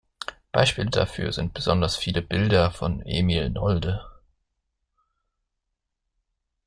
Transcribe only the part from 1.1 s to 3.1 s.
sind besonders viele Bilder von